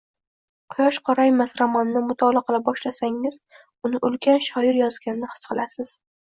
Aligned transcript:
Quyosh 0.75 0.99
qoraymas 1.09 1.53
romanini 1.59 2.01
mutolaa 2.07 2.43
qila 2.49 2.61
boshlasangiz, 2.71 3.39
uni 3.91 4.03
ulkan 4.11 4.43
shoir 4.51 4.83
yozganini 4.83 5.33
his 5.37 5.49
qilasiz 5.49 5.97